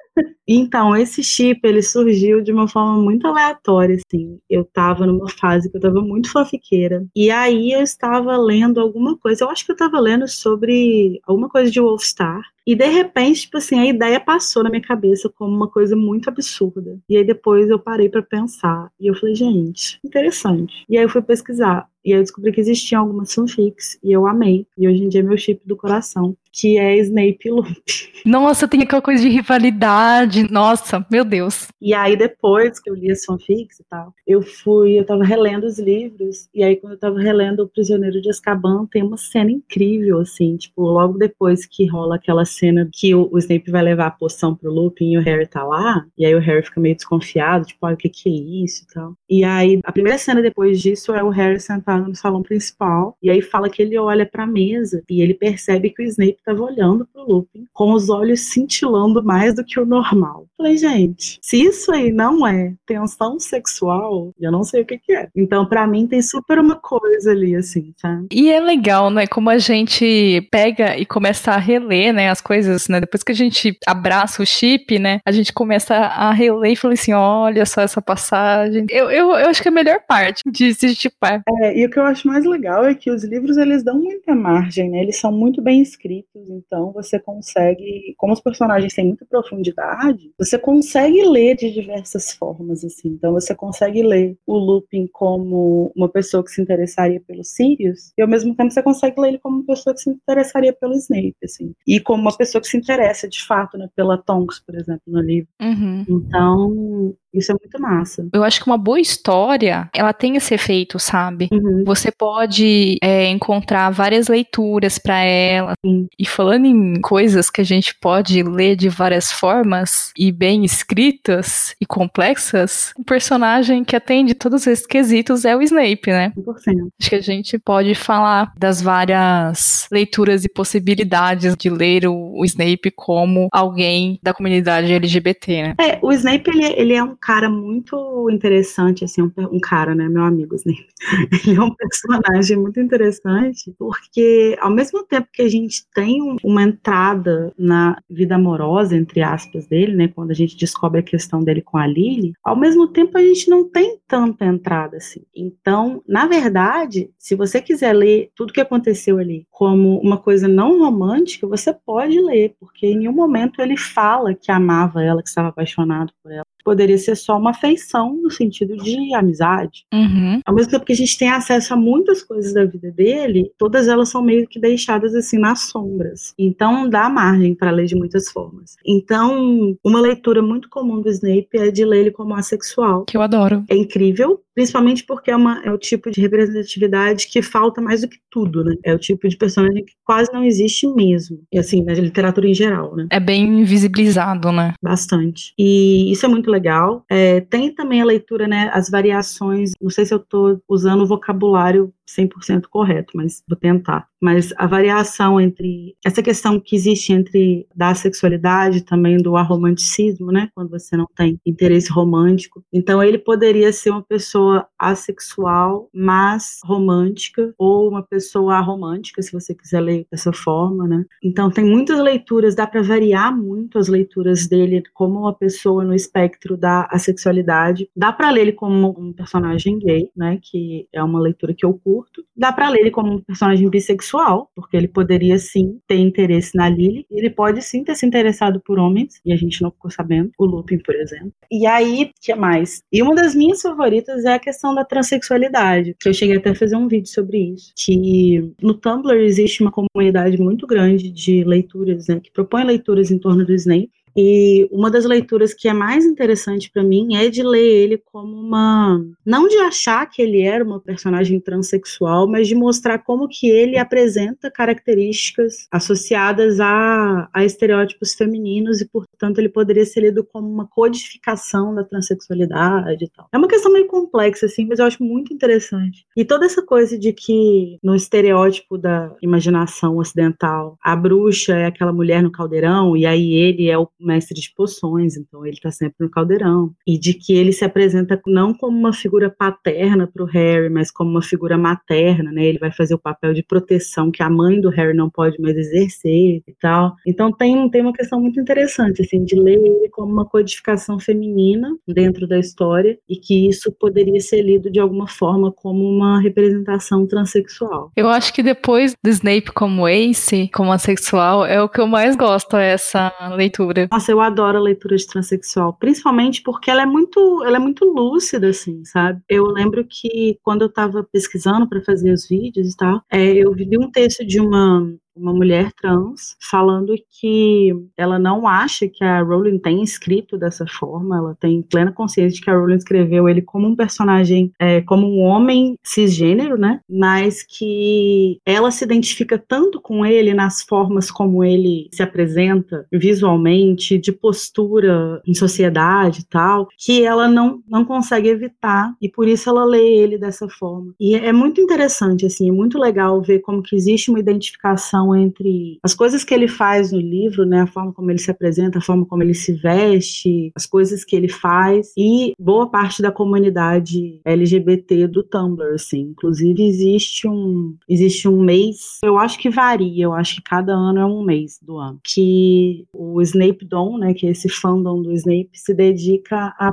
[0.45, 4.37] Então, esse chip, ele surgiu de uma forma muito aleatória, assim.
[4.49, 7.05] Eu tava numa fase que eu tava muito fofiqueira.
[7.15, 9.45] E aí eu estava lendo alguma coisa.
[9.45, 12.41] Eu acho que eu tava lendo sobre alguma coisa de Wolfstar.
[12.65, 16.29] E de repente, tipo assim, a ideia passou na minha cabeça como uma coisa muito
[16.29, 16.99] absurda.
[17.09, 18.91] E aí depois eu parei para pensar.
[18.99, 20.85] E eu falei, gente, interessante.
[20.89, 21.89] E aí eu fui pesquisar.
[22.03, 23.97] E aí eu descobri que existiam algumas fanfics.
[24.03, 24.65] E eu amei.
[24.77, 28.11] E hoje em dia é meu chip do coração que é Snape e Luke.
[28.25, 30.51] Nossa, tem aquela coisa de rivalidade.
[30.51, 31.69] Nossa, meu Deus.
[31.81, 35.65] E aí, depois que eu li as fanfics e tal, eu fui, eu tava relendo
[35.65, 39.51] os livros, e aí quando eu tava relendo O Prisioneiro de Azkaban, tem uma cena
[39.51, 44.07] incrível, assim, tipo, logo depois que rola aquela cena que o, o Snape vai levar
[44.07, 46.95] a poção pro Lupin e o Harry tá lá, e aí o Harry fica meio
[46.95, 49.13] desconfiado, tipo, ah, o que que é isso e tal.
[49.29, 53.29] E aí, a primeira cena depois disso é o Harry sentado no salão principal, e
[53.29, 57.07] aí fala que ele olha pra mesa, e ele percebe que o Snape estava olhando
[57.11, 60.45] pro Lupin com os olhos cintilando mais do que o normal.
[60.57, 65.13] Falei, gente, se isso aí não é tensão sexual, eu não sei o que, que
[65.13, 65.29] é.
[65.35, 68.21] Então, para mim, tem super uma coisa ali, assim, tá?
[68.31, 69.25] E é legal, né?
[69.27, 72.99] Como a gente pega e começa a reler, né, as coisas, né?
[72.99, 75.19] Depois que a gente abraça o chip, né?
[75.25, 78.85] A gente começa a reler e fala assim: olha só essa passagem.
[78.89, 81.41] Eu, eu, eu acho que é a melhor parte de se chipar.
[81.61, 84.35] É, e o que eu acho mais legal é que os livros eles dão muita
[84.35, 85.01] margem, né?
[85.01, 90.57] Eles são muito bem escritos então você consegue, como os personagens têm muita profundidade, você
[90.57, 93.09] consegue ler de diversas formas, assim.
[93.09, 98.21] Então você consegue ler o Lupin como uma pessoa que se interessaria pelo Sirius, e
[98.21, 101.35] ao mesmo tempo você consegue ler ele como uma pessoa que se interessaria pelo Snape,
[101.43, 101.73] assim.
[101.87, 105.21] E como uma pessoa que se interessa, de fato, né, pela Tonks, por exemplo, no
[105.21, 105.49] livro.
[105.61, 106.05] Uhum.
[106.07, 108.27] Então, isso é muito massa.
[108.33, 111.47] Eu acho que uma boa história, ela tem esse efeito, sabe?
[111.51, 111.83] Uhum.
[111.85, 115.73] Você pode é, encontrar várias leituras para ela.
[115.85, 116.07] Sim.
[116.19, 121.73] E falando em coisas que a gente pode ler de várias formas e bem escritas
[121.79, 126.33] e complexas, um personagem que atende todos esses quesitos é o Snape, né?
[126.37, 126.87] 100%.
[126.99, 132.45] Acho que a gente pode falar das várias leituras e possibilidades de ler o, o
[132.45, 135.75] Snape como alguém da comunidade LGBT, né?
[135.79, 140.07] É, o Snape, ele, ele é um cara muito interessante, assim, um, um cara, né,
[140.07, 140.87] meu amigo Snape.
[141.47, 146.37] Ele é um personagem muito interessante, porque ao mesmo tempo que a gente tem um,
[146.43, 151.43] uma entrada na vida amorosa, entre aspas, dele, né, quando a gente descobre a questão
[151.43, 155.21] dele com a Lily, ao mesmo tempo a gente não tem tanta entrada, assim.
[155.35, 160.79] Então, na verdade, se você quiser ler tudo que aconteceu ali como uma coisa não
[160.79, 165.49] romântica, você pode ler, porque em nenhum momento ele fala que amava ela, que estava
[165.49, 169.85] apaixonado por ela poderia ser só uma afeição no sentido de amizade.
[169.93, 170.39] Uhum.
[170.45, 173.87] Ao mesmo tempo que a gente tem acesso a muitas coisas da vida dele, todas
[173.87, 176.33] elas são meio que deixadas assim nas sombras.
[176.37, 178.75] Então dá margem para ler de muitas formas.
[178.85, 183.05] Então, uma leitura muito comum do Snape é de ler ele como assexual.
[183.05, 183.63] Que eu adoro.
[183.69, 188.07] É incrível, principalmente porque é, uma, é o tipo de representatividade que falta mais do
[188.07, 188.75] que tudo, né?
[188.83, 191.39] É o tipo de personagem que quase não existe mesmo.
[191.51, 193.07] E assim, na literatura em geral, né?
[193.09, 194.73] É bem invisibilizado, né?
[194.81, 195.53] Bastante.
[195.57, 197.05] E isso é muito legal.
[197.09, 198.69] É, tem também a leitura, né?
[198.73, 199.71] As variações.
[199.81, 204.10] Não sei se eu estou usando o vocabulário 100% correto, mas vou tentar.
[204.21, 210.49] Mas a variação entre essa questão que existe entre da sexualidade também do arromanticismo, né,
[210.53, 212.63] quando você não tem interesse romântico.
[212.71, 219.55] Então ele poderia ser uma pessoa assexual, mas romântica ou uma pessoa aromântica, se você
[219.55, 221.05] quiser ler dessa forma, né?
[221.23, 225.95] Então tem muitas leituras, dá para variar muito as leituras dele como uma pessoa no
[225.95, 227.89] espectro da assexualidade.
[227.95, 231.73] Dá para ler ele como um personagem gay, né, que é uma leitura que eu
[231.73, 232.23] curto.
[232.35, 234.10] Dá para ler ele como um personagem bissexual,
[234.55, 238.79] porque ele poderia sim ter interesse na Lily, ele pode sim ter se interessado por
[238.79, 241.31] homens, e a gente não ficou sabendo, o Lupin, por exemplo.
[241.51, 242.81] E aí, que mais?
[242.91, 246.55] E uma das minhas favoritas é a questão da transexualidade, que eu cheguei até a
[246.55, 252.07] fazer um vídeo sobre isso, que no Tumblr existe uma comunidade muito grande de leituras,
[252.07, 256.05] né, que propõe leituras em torno do Snape, e uma das leituras que é mais
[256.05, 259.03] interessante para mim é de ler ele como uma.
[259.25, 263.77] Não de achar que ele era uma personagem transexual, mas de mostrar como que ele
[263.77, 270.67] apresenta características associadas a, a estereótipos femininos e, portanto, ele poderia ser lido como uma
[270.67, 273.27] codificação da transexualidade e tal.
[273.31, 276.05] É uma questão meio complexa, assim, mas eu acho muito interessante.
[276.15, 281.93] E toda essa coisa de que no estereótipo da imaginação ocidental, a bruxa é aquela
[281.93, 285.95] mulher no caldeirão e aí ele é o mestre de poções, então ele está sempre
[285.99, 286.73] no caldeirão.
[286.87, 290.91] E de que ele se apresenta não como uma figura paterna para o Harry, mas
[290.91, 292.45] como uma figura materna, né?
[292.45, 295.55] Ele vai fazer o papel de proteção que a mãe do Harry não pode mais
[295.55, 296.95] exercer e tal.
[297.05, 301.75] Então tem, tem uma questão muito interessante, assim, de ler ele como uma codificação feminina
[301.87, 307.05] dentro da história e que isso poderia ser lido de alguma forma como uma representação
[307.07, 307.91] transexual.
[307.95, 312.15] Eu acho que depois do Snape como Ace, como assexual, é o que eu mais
[312.15, 313.87] gosto, é essa leitura.
[313.91, 317.83] Nossa, eu adoro a leitura de transexual, principalmente porque ela é muito, ela é muito
[317.83, 319.21] lúcida, assim, sabe?
[319.27, 323.51] Eu lembro que quando eu estava pesquisando para fazer os vídeos e tal, é, eu
[323.51, 329.21] vi um texto de uma uma mulher trans falando que ela não acha que a
[329.21, 333.41] Rowling tem escrito dessa forma, ela tem plena consciência de que a Rowling escreveu ele
[333.41, 336.79] como um personagem, é, como um homem cisgênero, né?
[336.89, 343.97] Mas que ela se identifica tanto com ele nas formas como ele se apresenta visualmente,
[343.97, 349.49] de postura em sociedade e tal, que ela não, não consegue evitar e por isso
[349.49, 350.93] ela lê ele dessa forma.
[350.99, 355.79] E é muito interessante, assim, é muito legal ver como que existe uma identificação entre
[355.83, 358.81] as coisas que ele faz no livro, né, a forma como ele se apresenta, a
[358.81, 364.19] forma como ele se veste, as coisas que ele faz e boa parte da comunidade
[364.25, 366.11] LGBT do Tumblr, assim.
[366.11, 370.99] Inclusive existe um existe um mês, eu acho que varia, eu acho que cada ano
[370.99, 375.11] é um mês do ano, que o Snape Dom, né, que é esse fandom do
[375.11, 376.71] Snape se dedica a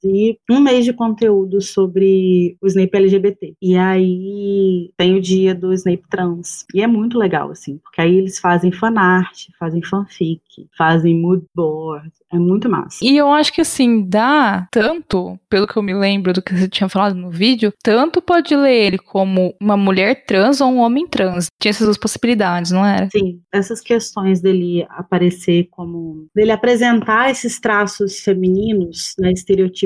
[0.00, 3.54] produzir um mês de conteúdo sobre o Snape LGBT.
[3.60, 6.64] E aí tem o dia do Snape trans.
[6.74, 10.40] E é muito legal, assim, porque aí eles fazem fanart, fazem fanfic,
[10.76, 12.98] fazem mood board, é muito massa.
[13.02, 16.68] E eu acho que assim, dá tanto, pelo que eu me lembro do que você
[16.68, 21.06] tinha falado no vídeo, tanto pode ler ele como uma mulher trans ou um homem
[21.06, 21.46] trans.
[21.60, 23.08] Tinha essas duas possibilidades, não era?
[23.10, 26.26] Sim, essas questões dele aparecer como.
[26.34, 29.32] dele apresentar esses traços femininos, né,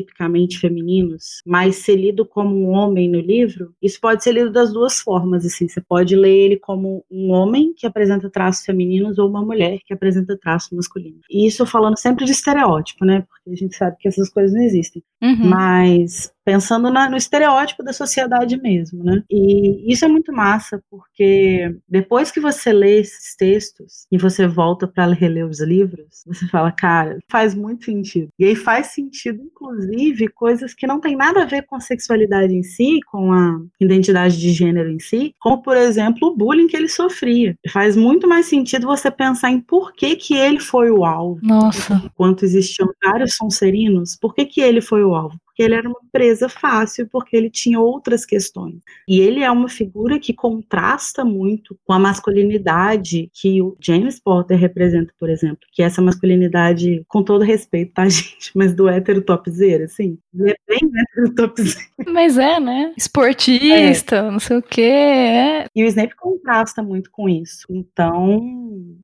[0.01, 4.73] estereotipicamente femininos, mas ser lido como um homem no livro, isso pode ser lido das
[4.73, 5.69] duas formas, assim.
[5.69, 9.93] Você pode ler ele como um homem que apresenta traços femininos ou uma mulher que
[9.93, 11.21] apresenta traços masculinos.
[11.31, 13.25] E isso falando sempre de estereótipo, né?
[13.29, 15.03] Porque a gente sabe que essas coisas não existem.
[15.23, 15.49] Uhum.
[15.49, 19.23] Mas pensando na, no estereótipo da sociedade mesmo, né?
[19.31, 24.87] E isso é muito massa, porque depois que você lê esses textos e você volta
[24.87, 28.29] para reler os livros, você fala, cara, faz muito sentido.
[28.39, 32.55] E aí faz sentido, inclusive, coisas que não tem nada a ver com a sexualidade
[32.55, 36.77] em si, com a identidade de gênero em si, como, por exemplo, o bullying que
[36.77, 37.57] ele sofria.
[37.71, 41.41] Faz muito mais sentido você pensar em por que, que ele foi o alvo.
[41.43, 42.03] Nossa.
[42.05, 45.39] Enquanto existiam vários Sonserinos, por que, que ele foi o alvo?
[45.63, 48.77] Ele era uma presa fácil, porque ele tinha outras questões.
[49.09, 54.59] E ele é uma figura que contrasta muito com a masculinidade que o James Potter
[54.59, 58.51] representa, por exemplo, que é essa masculinidade, com todo respeito, tá, gente?
[58.55, 60.19] Mas do hétero topzera, assim.
[60.35, 61.87] Ele é bem hétero topzera.
[62.07, 62.93] Mas é, né?
[62.97, 64.31] Esportista, é.
[64.31, 64.81] não sei o quê.
[64.81, 65.67] É.
[65.75, 67.67] E o Snape contrasta muito com isso.
[67.71, 68.41] Então,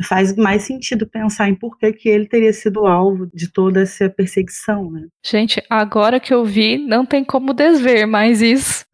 [0.08, 4.08] faz mais sentido pensar em por que, que ele teria sido alvo de toda essa
[4.08, 5.06] perseguição, né?
[5.24, 8.84] Gente, agora que eu vi, não tem como desver mais isso.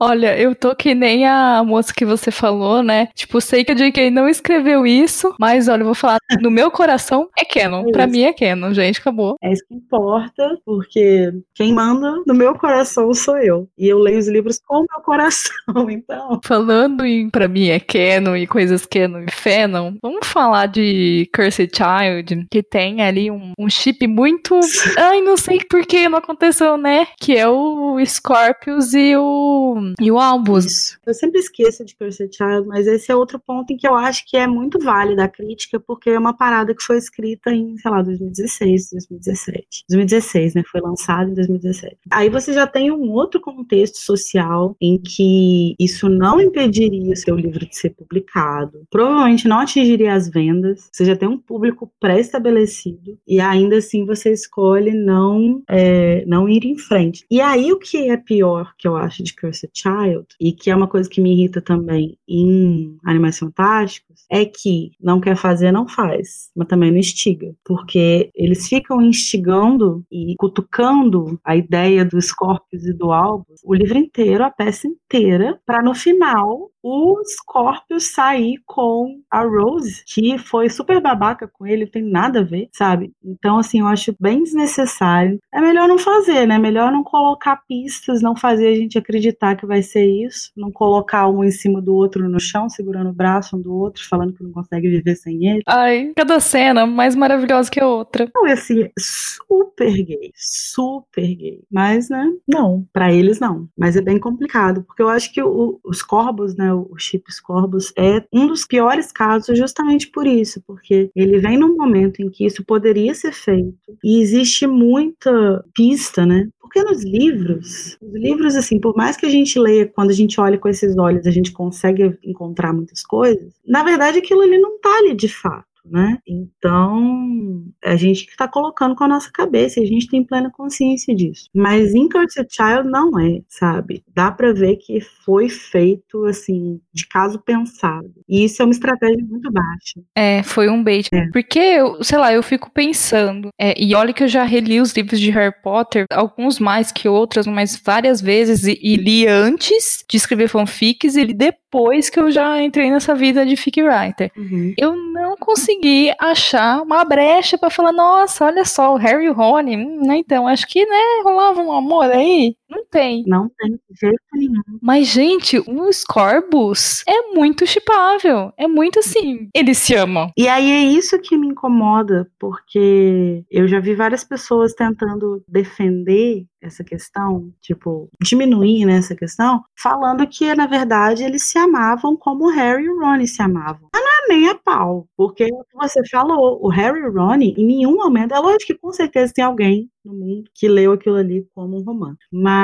[0.00, 3.08] Olha, eu tô que nem a moça que você falou, né?
[3.14, 4.10] Tipo, sei que a J.K.
[4.10, 7.84] não escreveu isso, mas olha, eu vou falar, no meu coração é canon.
[7.88, 9.36] É pra mim é canon, gente, acabou.
[9.42, 13.68] É isso que importa, porque quem manda no meu coração sou eu.
[13.78, 15.52] E eu leio os livros com o meu coração,
[15.90, 16.40] então.
[16.44, 21.70] Falando em pra mim é canon e coisas canon e fanon, vamos falar de Cursed
[21.74, 24.58] Child, que tem ali um, um chip muito.
[24.98, 27.06] Ai, não sei por que não aconteceu, né?
[27.18, 30.64] Que é o Scorpius e o e o Albus.
[30.64, 30.98] Isso.
[31.06, 34.24] Eu sempre esqueço de Cursed Child, mas esse é outro ponto em que eu acho
[34.26, 37.90] que é muito válida a crítica, porque é uma parada que foi escrita em, sei
[37.90, 39.84] lá, 2016, 2017.
[39.88, 40.62] 2016, né?
[40.70, 41.96] Foi lançado em 2017.
[42.10, 47.36] Aí você já tem um outro contexto social em que isso não impediria o seu
[47.36, 53.18] livro de ser publicado, provavelmente não atingiria as vendas, você já tem um público pré-estabelecido
[53.26, 57.24] e ainda assim você escolhe não, é, não ir em frente.
[57.30, 60.76] E aí o que é pior que eu acho de Cursed Child, e que é
[60.76, 65.88] uma coisa que me irrita também em Animais Fantásticos, é que não quer fazer, não
[65.88, 72.84] faz, mas também não instiga, porque eles ficam instigando e cutucando a ideia do Scorpius
[72.84, 78.60] e do Albus o livro inteiro, a peça inteira, para no final o Scorpius sair
[78.66, 83.12] com a Rose, que foi super babaca com ele, tem nada a ver, sabe?
[83.24, 85.38] Então, assim, eu acho bem desnecessário.
[85.54, 86.58] É melhor não fazer, né?
[86.58, 91.28] Melhor não colocar pistas, não fazer a gente acreditar que vai ser isso, não colocar
[91.28, 94.42] um em cima do outro no chão, segurando o braço um do outro, falando que
[94.42, 95.62] não consegue viver sem ele.
[95.66, 98.30] Ai, cada cena mais maravilhosa que a outra.
[98.34, 101.60] Não, é assim, super gay, super gay.
[101.70, 103.68] Mas, né, não, para eles não.
[103.76, 107.92] Mas é bem complicado, porque eu acho que o, os corvos, né, o Chips Corbus,
[107.96, 112.46] é um dos piores casos justamente por isso, porque ele vem num momento em que
[112.46, 116.48] isso poderia ser feito e existe muita pista, né?
[116.72, 120.40] Porque nos livros, os livros, assim, por mais que a gente leia, quando a gente
[120.40, 124.80] olha com esses olhos, a gente consegue encontrar muitas coisas, na verdade aquilo ali não
[124.80, 126.18] tá ali de fato né?
[126.26, 131.14] Então, a gente que está colocando com a nossa cabeça, a gente tem plena consciência
[131.14, 131.48] disso.
[131.54, 134.02] Mas em Cursed Child não é, sabe?
[134.14, 138.12] Dá para ver que foi feito, assim, de caso pensado.
[138.28, 140.00] E isso é uma estratégia muito baixa.
[140.16, 141.08] É, foi um bait.
[141.12, 141.28] É.
[141.32, 144.92] Porque, eu, sei lá, eu fico pensando, é, e olha que eu já reli os
[144.92, 150.04] livros de Harry Potter, alguns mais que outros, mas várias vezes, e, e li antes
[150.08, 151.61] de escrever fanfics e li depois
[152.10, 154.30] que eu já entrei nessa vida de fic writer.
[154.36, 154.74] Uhum.
[154.76, 159.30] Eu não consegui consegui achar uma brecha para falar, nossa, olha só, o Harry e
[159.30, 162.56] o Rony, hum, né, então, acho que, né, rolava um amor aí.
[162.72, 163.22] Não tem.
[163.26, 164.62] Não tem, de jeito nenhum.
[164.80, 168.50] Mas, gente, o Scorbus é muito chipável.
[168.56, 170.30] É muito assim, eles se amam.
[170.36, 176.46] E aí é isso que me incomoda, porque eu já vi várias pessoas tentando defender
[176.62, 182.46] essa questão, tipo, diminuir né, essa questão, falando que, na verdade, eles se amavam como
[182.46, 183.88] o Harry e o Ron se amavam.
[183.92, 187.66] Mas não é nem a pau, porque você falou, o Harry e o Ron, em
[187.66, 191.46] nenhum momento, é lógico que com certeza tem alguém no mundo que leu aquilo ali
[191.54, 192.18] como um romance.
[192.32, 192.61] Mas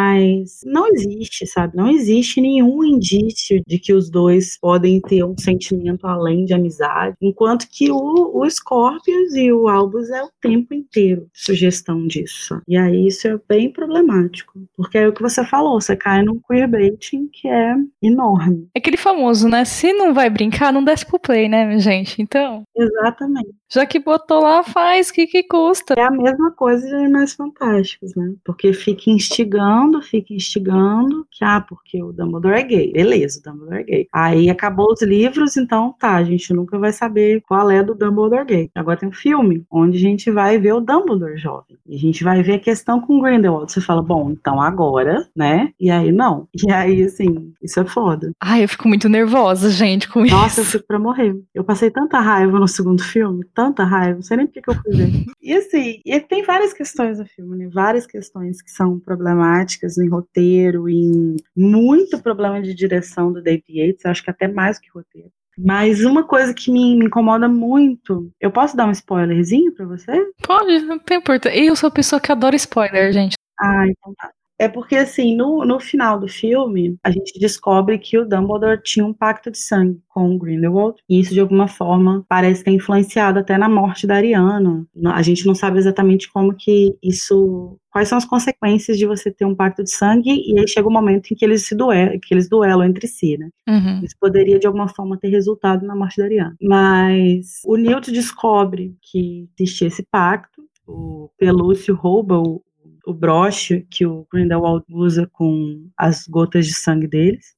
[0.65, 1.77] não existe, sabe?
[1.77, 7.17] Não existe nenhum indício de que os dois podem ter um sentimento além de amizade,
[7.21, 12.61] enquanto que o, o Scorpius e o Albus é o tempo inteiro sugestão disso.
[12.67, 16.41] E aí isso é bem problemático, porque é o que você falou, você cai num
[16.41, 18.69] queerbaiting que é enorme.
[18.75, 19.65] É aquele famoso, né?
[19.65, 22.21] Se não vai brincar, não desce pro play, né, gente?
[22.21, 22.63] Então.
[22.77, 23.51] Exatamente.
[23.71, 25.95] Já que botou lá, faz, o que, que custa?
[25.97, 28.33] É a mesma coisa de Animais Fantásticos, né?
[28.45, 32.93] Porque fica instigando, fica instigando, que, ah, porque o Dumbledore é gay.
[32.93, 34.09] Beleza, o Dumbledore é gay.
[34.13, 38.45] Aí acabou os livros, então tá, a gente nunca vai saber qual é do Dumbledore
[38.45, 38.71] gay.
[38.75, 41.77] Agora tem um filme, onde a gente vai ver o Dumbledore jovem.
[41.87, 43.71] E a gente vai ver a questão com Grindelwald.
[43.71, 45.73] Você fala, bom, então agora, né?
[45.81, 46.49] E aí não.
[46.55, 48.33] E aí, assim, isso é foda.
[48.41, 50.73] Ai, eu fico muito nervosa, gente, com Nossa, eu isso.
[50.73, 51.37] fico pra morrer.
[51.55, 54.75] Eu passei tanta raiva no segundo filme, tanta raiva, não sei nem por que eu
[54.75, 55.25] fui ver.
[55.43, 57.69] E assim, e tem várias questões no filme, né?
[57.73, 64.07] Várias questões que são problemáticas em roteiro, em muito problema de direção do David Yates,
[64.07, 65.31] acho que até mais que roteiro.
[65.59, 70.13] Mas uma coisa que me, me incomoda muito, eu posso dar um spoilerzinho pra você?
[70.47, 71.59] Pode, não tem importância.
[71.59, 73.35] Eu sou a pessoa que adora spoiler, gente.
[73.61, 74.31] Ah, então tá.
[74.59, 79.07] É porque, assim, no, no final do filme, a gente descobre que o Dumbledore tinha
[79.07, 83.39] um pacto de sangue com o Grindelwald, e isso, de alguma forma, parece ter influenciado
[83.39, 84.85] até na morte da Ariana.
[85.07, 87.79] A gente não sabe exatamente como que isso...
[87.91, 90.93] Quais são as consequências de você ter um pacto de sangue, e aí chega o
[90.93, 93.49] momento em que eles se duelam, que eles duelam entre si, né?
[93.67, 94.05] Uhum.
[94.05, 96.57] Isso poderia, de alguma forma, ter resultado na morte da Ariana.
[96.61, 102.63] Mas o Newt descobre que existia esse pacto, o Pelúcio rouba o,
[103.09, 107.55] o broche que o Grindelwald usa com as gotas de sangue deles.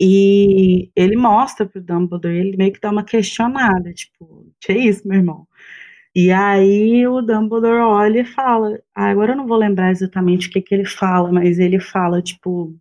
[0.00, 5.06] E ele mostra pro Dumbledore, ele meio que dá uma questionada, tipo, que é isso,
[5.08, 5.46] meu irmão?
[6.14, 10.50] E aí o Dumbledore olha e fala, ah, agora eu não vou lembrar exatamente o
[10.50, 12.74] que que ele fala, mas ele fala, tipo,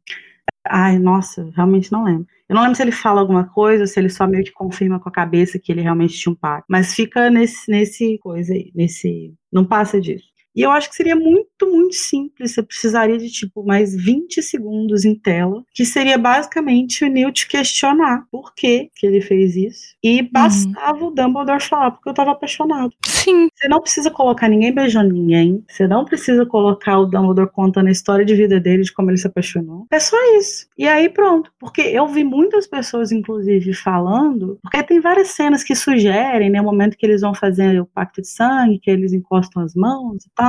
[0.66, 2.28] ai, nossa, realmente não lembro.
[2.50, 5.10] Eu não lembro se ele fala alguma coisa se ele só meio que confirma com
[5.10, 6.66] a cabeça que ele realmente tinha um pacto.
[6.70, 9.34] Mas fica nesse, nesse coisa aí, nesse.
[9.52, 10.33] Não passa disso.
[10.56, 12.54] E eu acho que seria muito, muito simples.
[12.54, 18.26] Você precisaria de, tipo, mais 20 segundos em tela, que seria basicamente o Newt questionar
[18.32, 19.96] por que, que ele fez isso.
[20.04, 22.94] E bastava o Dumbledore falar, porque eu tava apaixonado.
[23.06, 25.64] Sim, Você não precisa colocar ninguém beijando ninguém.
[25.68, 29.18] Você não precisa colocar o Dumbledore contando a história de vida dele, de como ele
[29.18, 29.88] se apaixonou.
[29.92, 30.68] É só isso.
[30.78, 31.52] E aí pronto.
[31.60, 34.60] Porque eu vi muitas pessoas, inclusive, falando.
[34.62, 36.62] Porque tem várias cenas que sugerem, né?
[36.62, 40.26] O momento que eles vão fazer o pacto de sangue, que eles encostam as mãos
[40.26, 40.43] e tal.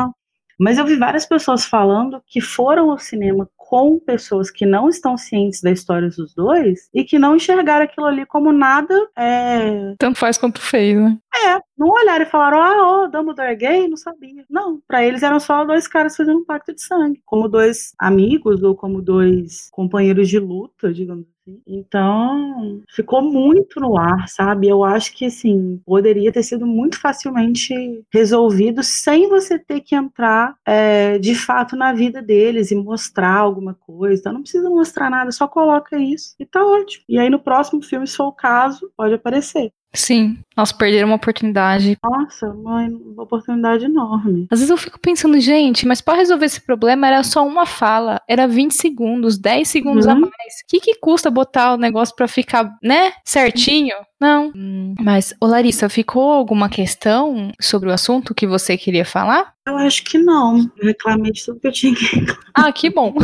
[0.59, 5.17] Mas eu vi várias pessoas falando que foram ao cinema com pessoas que não estão
[5.17, 10.19] cientes da história dos dois e que não enxergaram aquilo ali como nada é, tanto
[10.19, 11.19] faz quanto fez, né?
[11.35, 13.89] É, não olharam e falaram, ah, ó, Dumbledore é gay?
[13.89, 14.45] Não sabia.
[14.49, 18.63] Não, pra eles eram só dois caras fazendo um pacto de sangue, como dois amigos
[18.63, 21.61] ou como dois companheiros de luta, digamos assim.
[21.67, 24.69] Então, ficou muito no ar, sabe?
[24.69, 27.75] Eu acho que, assim, poderia ter sido muito facilmente
[28.13, 33.75] resolvido sem você ter que entrar, é, de fato, na vida deles e mostrar alguma
[33.75, 34.21] coisa.
[34.21, 37.05] Então, não precisa mostrar nada, só coloca isso e tá ótimo.
[37.09, 39.73] E aí, no próximo filme, se for o caso, pode aparecer.
[39.95, 41.97] Sim, nós perderam uma oportunidade.
[42.03, 44.47] Nossa, uma, uma oportunidade enorme.
[44.51, 48.21] Às vezes eu fico pensando, gente, mas para resolver esse problema era só uma fala,
[48.29, 50.21] era 20 segundos, 10 segundos a Uhum.
[50.21, 50.33] mais.
[50.65, 53.95] O que, que custa botar o negócio pra ficar, né, certinho?
[54.21, 54.53] Não.
[54.55, 59.54] Hum, Mas, ô Larissa, ficou alguma questão sobre o assunto que você queria falar?
[59.67, 60.71] Eu acho que não.
[60.77, 62.45] Eu reclamei de tudo que eu tinha que reclamar.
[62.55, 63.15] Ah, que bom.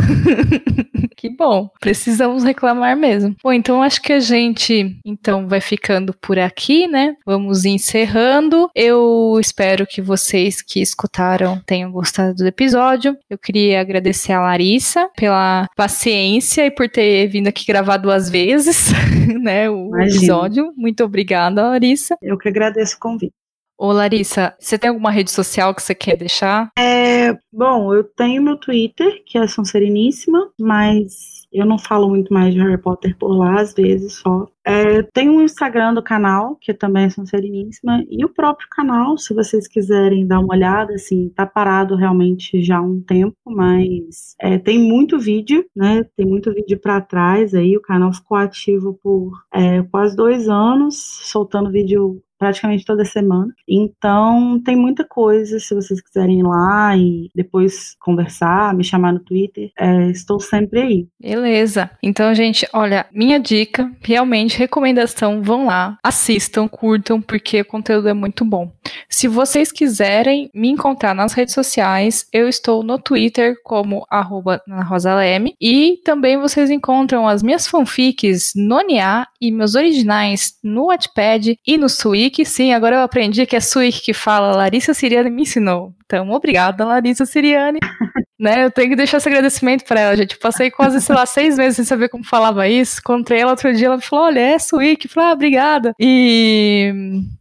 [1.14, 1.68] que bom.
[1.78, 3.36] Precisamos reclamar mesmo.
[3.42, 7.14] Bom, então acho que a gente então vai ficando por aqui, né?
[7.26, 8.70] Vamos encerrando.
[8.74, 13.16] Eu espero que vocês que escutaram tenham gostado do episódio.
[13.28, 18.90] Eu queria agradecer a Larissa pela paciência e por ter vindo aqui gravar duas vezes,
[19.42, 20.16] né, o Imagina.
[20.16, 20.72] episódio.
[20.74, 22.16] Muito obrigada, Larissa.
[22.22, 23.39] Eu que agradeço o convite.
[23.80, 26.70] Ô, Larissa, você tem alguma rede social que você quer deixar?
[26.78, 32.52] É, bom, eu tenho meu Twitter, que é Sonsereníssima, mas eu não falo muito mais
[32.52, 34.46] de Harry Potter por lá, às vezes só.
[34.70, 39.34] É, tem um Instagram do canal, que também é Sonsereníssima, e o próprio canal, se
[39.34, 44.58] vocês quiserem dar uma olhada, assim, tá parado realmente já há um tempo, mas é,
[44.58, 46.04] tem muito vídeo, né?
[46.16, 50.94] Tem muito vídeo pra trás aí, o canal ficou ativo por é, quase dois anos,
[51.24, 53.52] soltando vídeo praticamente toda semana.
[53.68, 59.20] Então, tem muita coisa, se vocês quiserem ir lá e depois conversar, me chamar no
[59.20, 61.06] Twitter, é, estou sempre aí.
[61.20, 61.90] Beleza.
[62.02, 68.12] Então, gente, olha, minha dica, realmente, recomendação, vão lá, assistam, curtam, porque o conteúdo é
[68.12, 68.70] muito bom.
[69.08, 74.84] Se vocês quiserem me encontrar nas redes sociais, eu estou no Twitter como arroba Ana
[74.84, 80.86] Rosa Leme, e também vocês encontram as minhas fanfics no NIA e meus originais no
[80.86, 82.44] Wattpad e no Suic.
[82.44, 85.94] Sim, agora eu aprendi que é Suic que fala, Larissa Siriane me ensinou.
[86.10, 87.78] Então, obrigada, Larissa Siriane.
[88.40, 88.64] né?
[88.64, 90.38] Eu tenho que deixar esse agradecimento para ela, gente.
[90.38, 92.98] Passei quase, sei lá, seis meses sem saber como falava isso.
[92.98, 95.06] Encontrei ela outro dia, ela falou: olha, é Suíque.
[95.06, 95.94] Falei, ah, obrigada.
[96.00, 96.92] E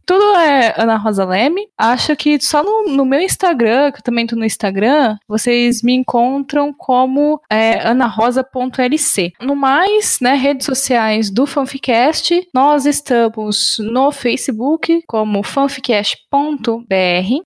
[0.04, 1.66] tudo é Ana Rosa Leme.
[1.78, 5.94] Acho que só no, no, meu Instagram, que eu também tô no Instagram, vocês me
[5.94, 9.32] encontram como é, anarosa.lc.
[9.40, 16.20] No mais, né, redes sociais do Fanficast, nós estamos no Facebook como fanficast.br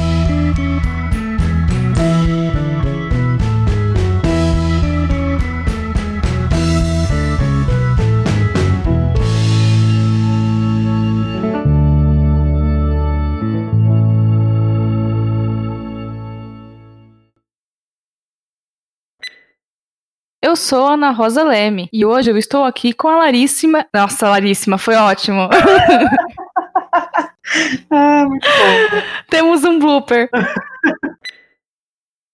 [20.44, 23.86] Eu sou Ana Rosa Leme e hoje eu estou aqui com a Laríssima.
[23.94, 25.48] Nossa, Laríssima, foi ótimo.
[27.92, 29.02] ah, muito bom.
[29.30, 30.32] Temos um blooper.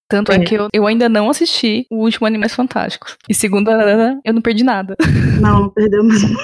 [0.09, 0.35] Tanto é.
[0.35, 3.17] é, que eu, eu ainda não assisti o último Animais Fantásticos.
[3.27, 4.95] E segundo a Ana, eu não perdi nada.
[5.41, 6.37] Não, não perdeu mesmo.